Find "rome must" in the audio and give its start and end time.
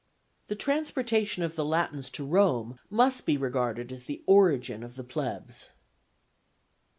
2.25-3.23